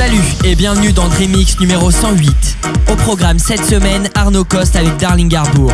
[0.00, 2.56] Salut et bienvenue dans Dreamix numéro 108.
[2.90, 5.70] Au programme cette semaine, Arnaud Coste avec Darling Harbour.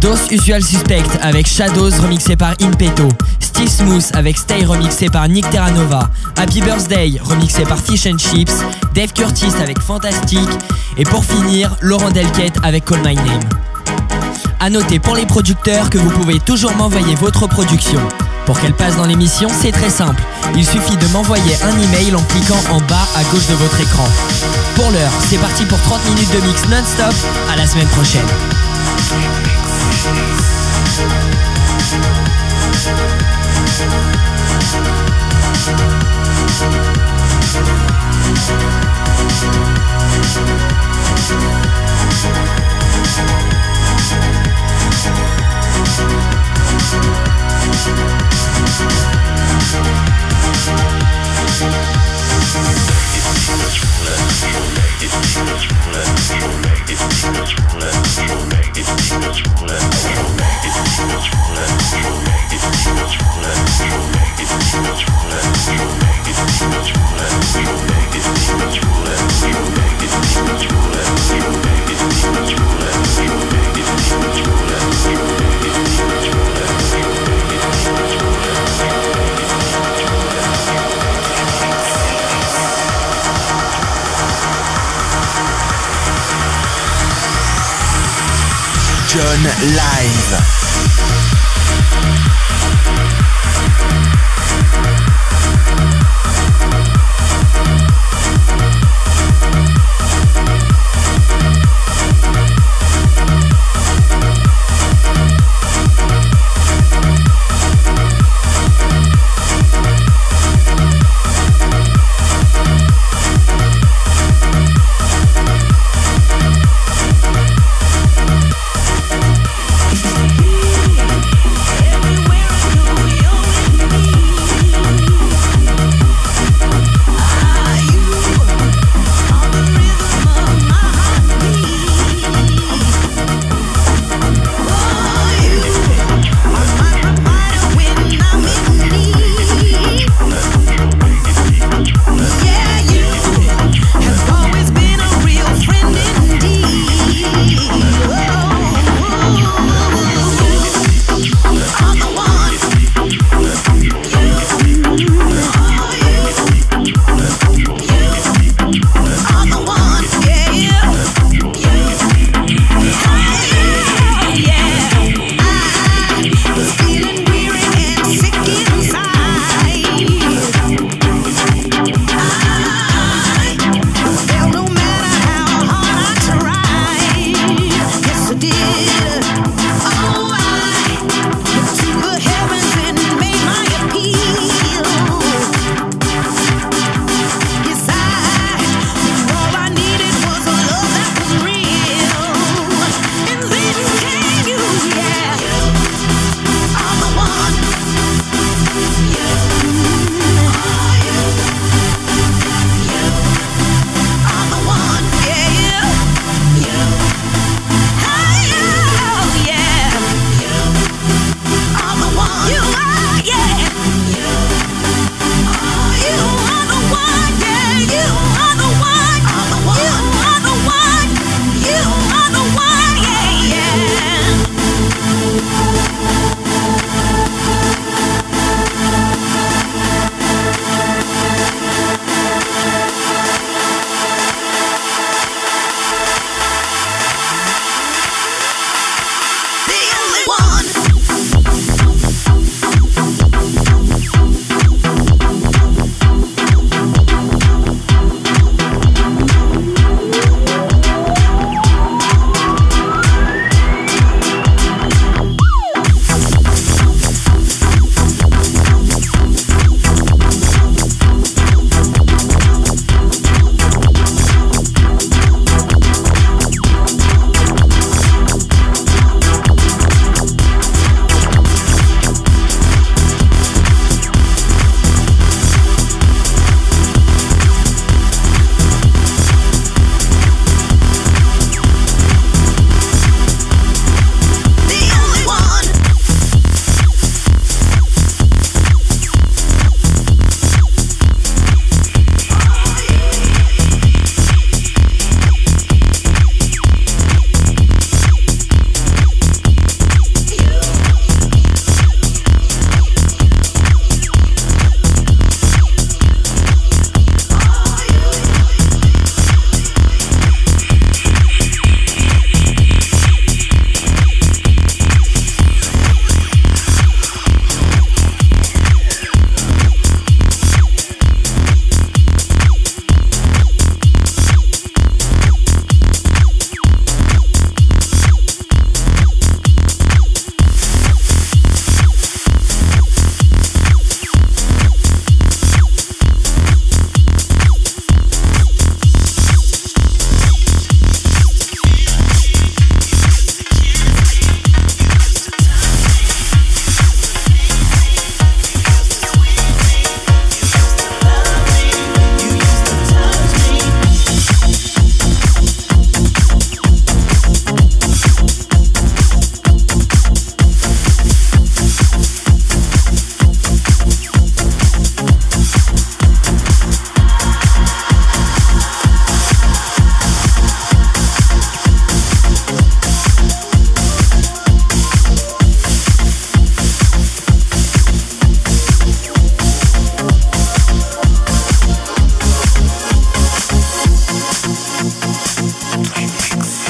[0.00, 3.08] Dos Usual Suspect avec Shadows remixé par Impeto.
[3.40, 6.08] Steve Smooth avec Stay remixé par Nick Terranova.
[6.36, 8.62] Happy Birthday remixé par Fish and Chips.
[8.94, 10.48] Dave Curtis avec Fantastic.
[10.96, 13.40] Et pour finir, Laurent Delquette avec Call My Name.
[14.60, 17.98] A noter pour les producteurs que vous pouvez toujours m'envoyer votre production.
[18.46, 20.22] Pour qu'elle passe dans l'émission, c'est très simple.
[20.56, 24.06] Il suffit de m'envoyer un email en cliquant en bas à gauche de votre écran.
[24.74, 27.14] Pour l'heure, c'est parti pour 30 minutes de mix non-stop.
[27.52, 29.51] À la semaine prochaine.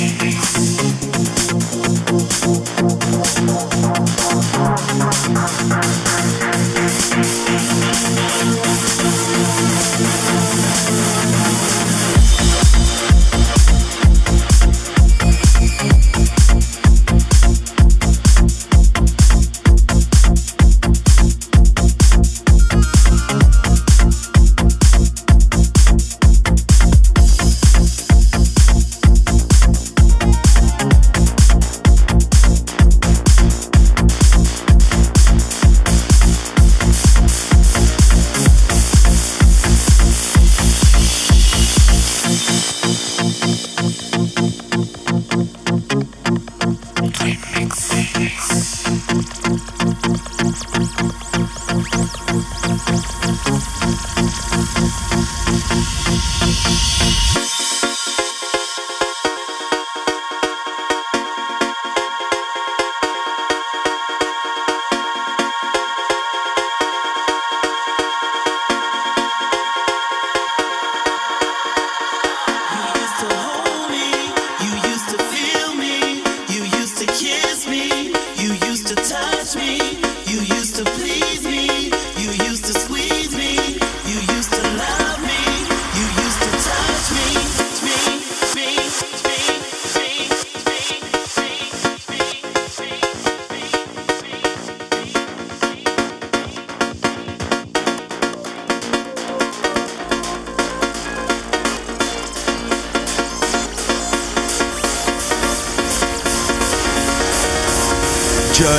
[0.08, 0.81] Peace.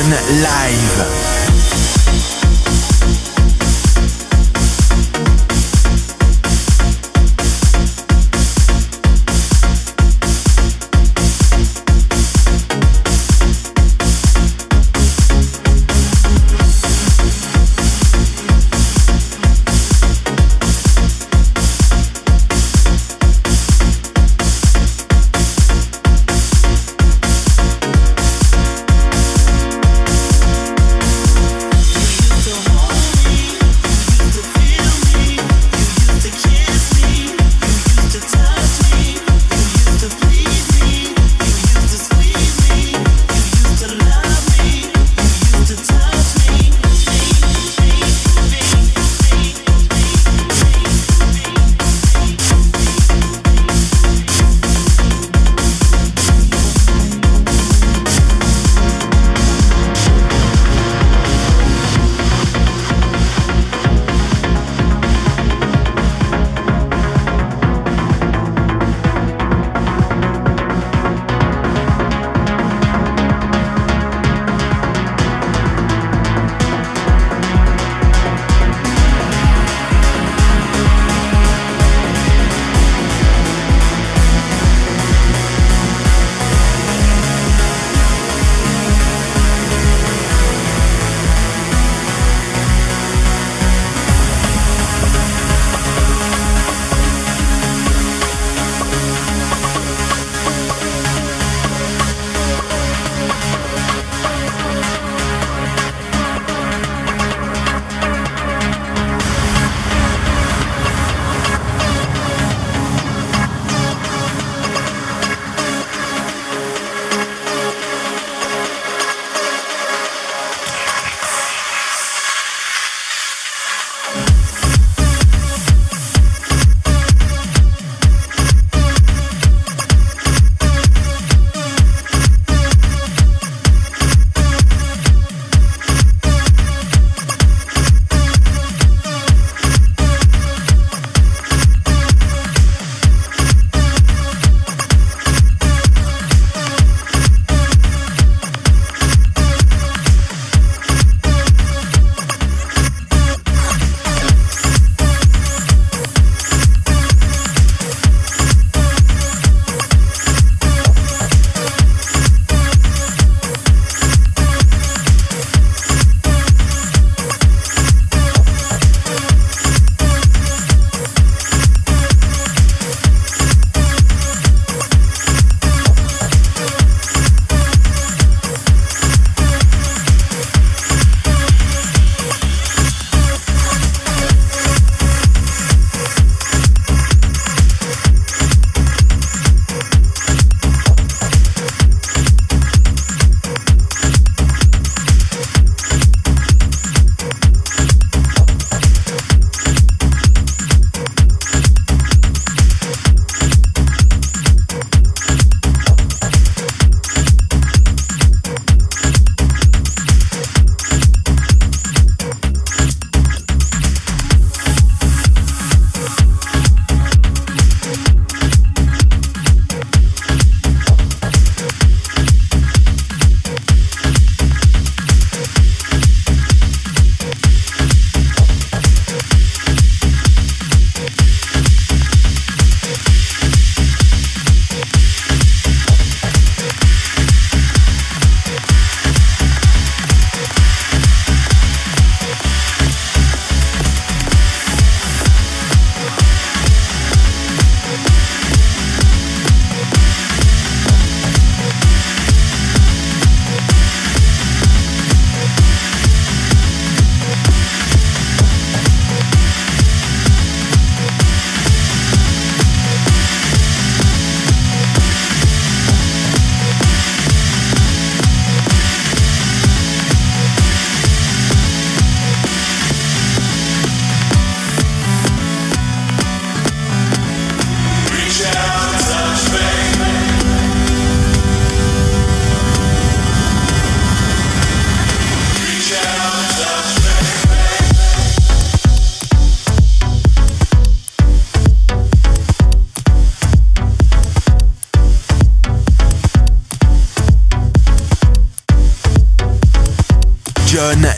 [0.09, 1.12] Live.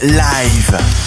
[0.05, 1.04] Live.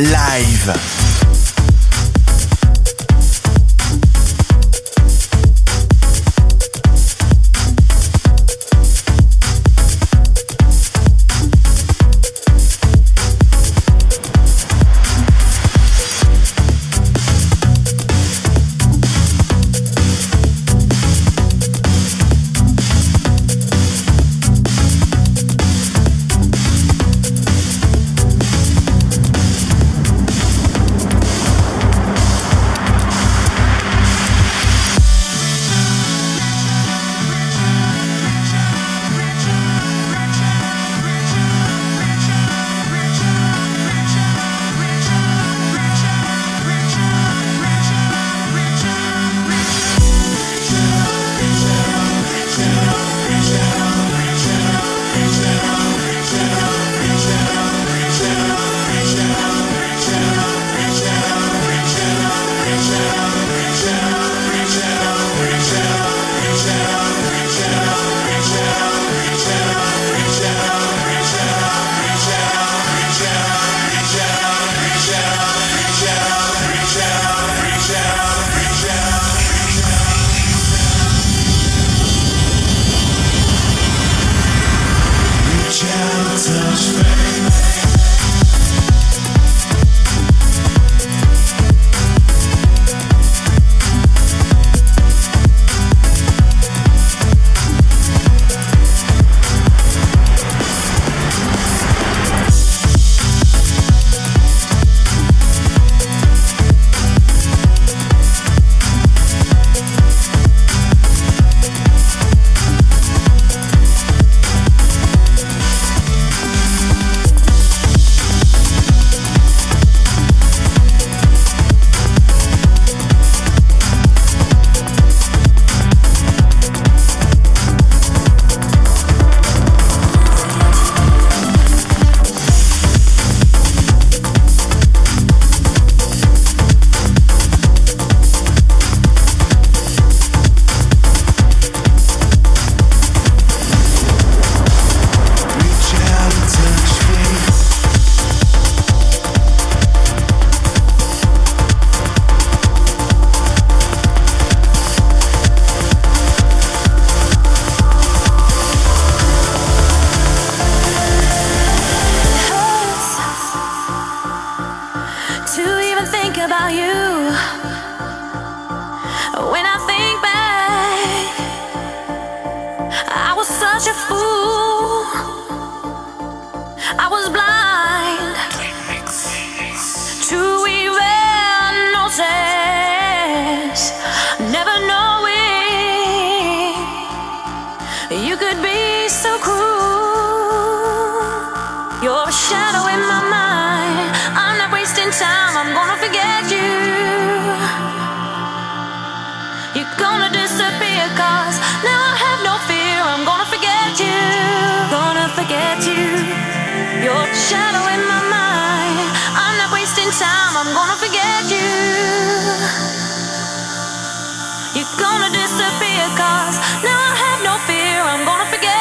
[0.00, 0.89] Live.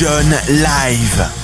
[0.00, 1.39] John Live.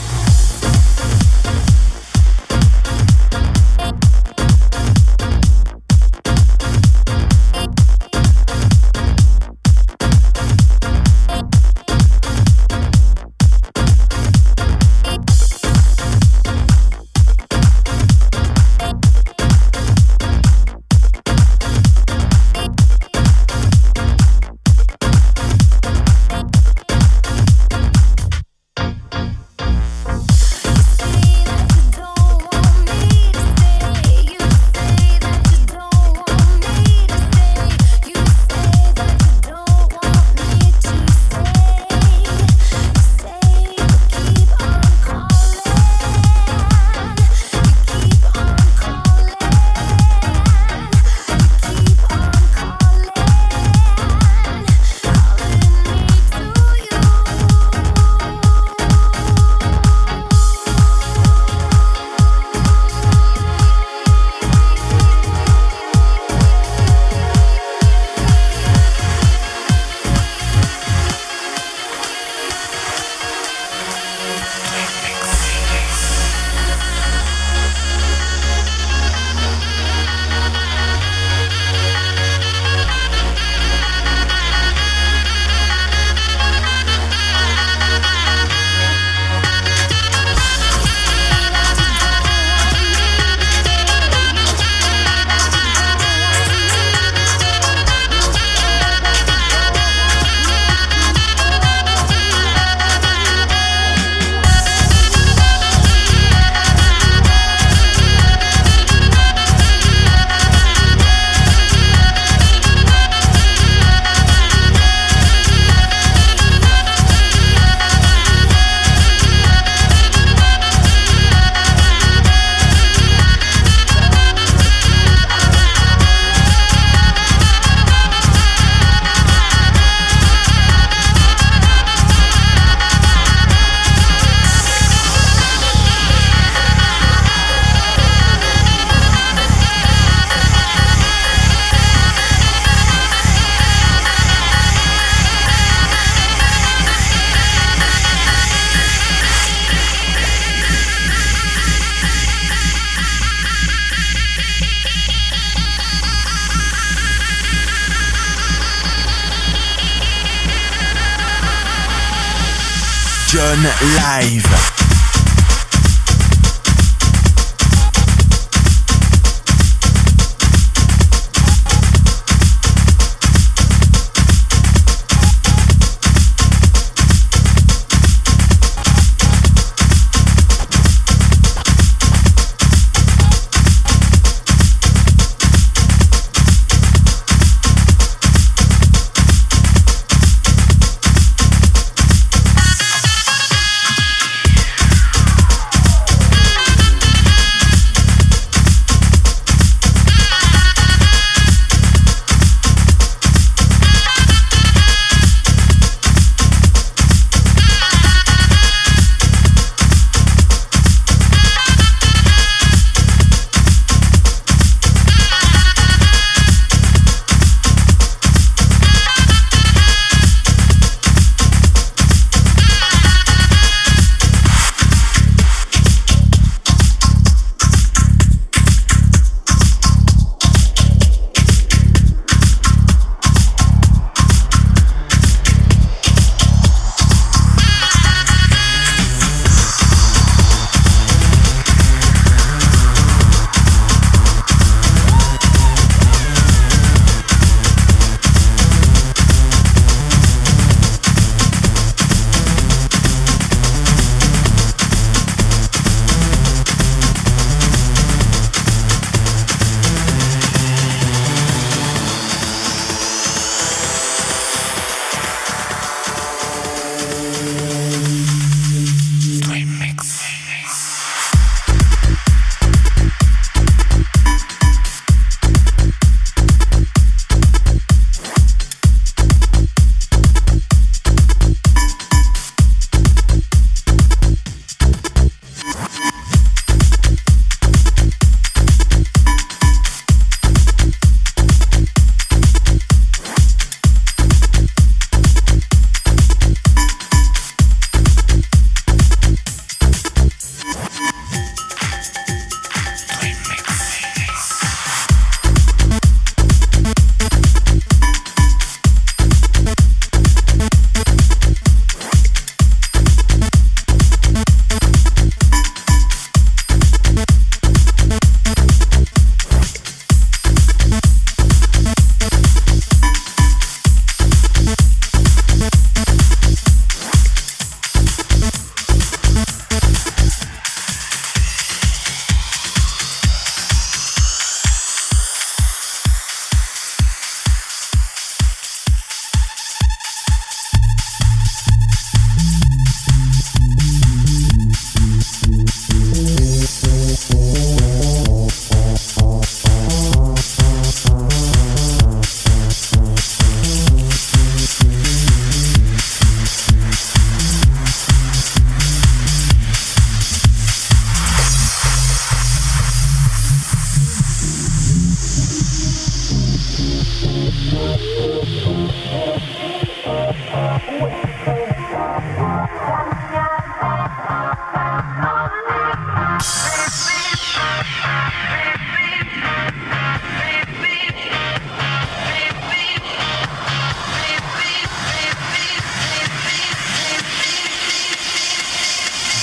[163.37, 164.76] Live.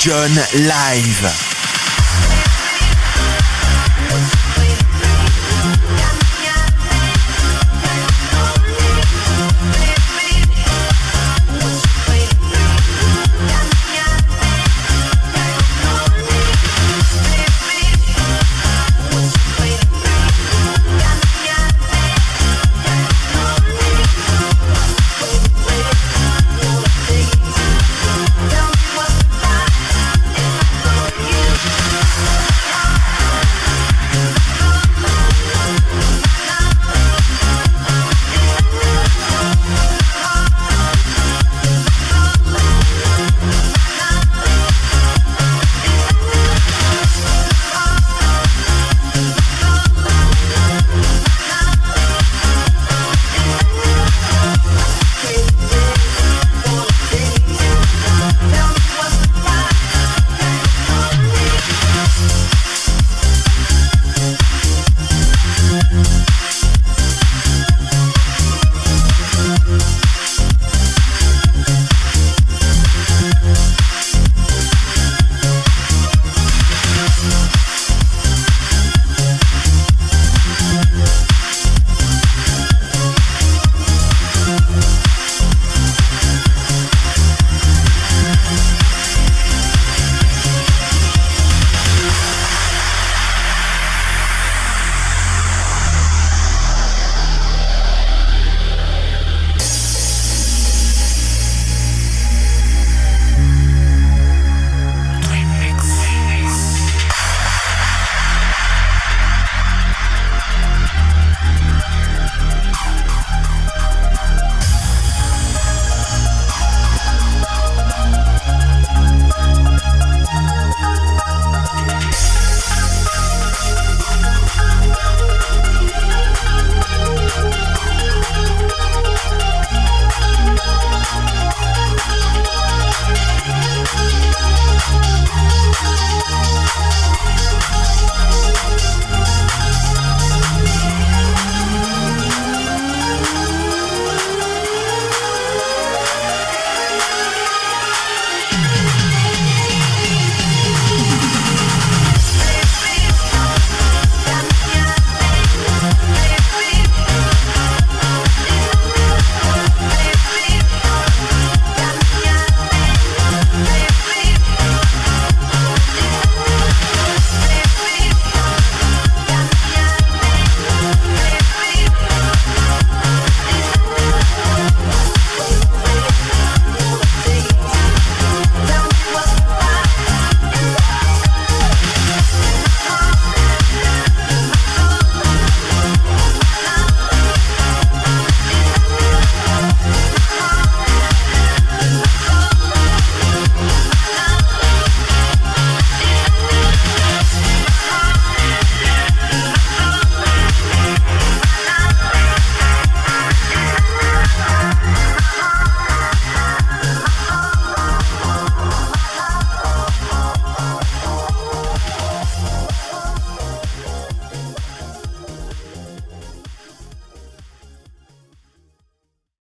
[0.04, 0.36] John
[0.68, 1.53] live.